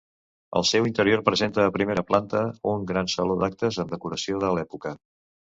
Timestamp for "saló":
3.17-3.39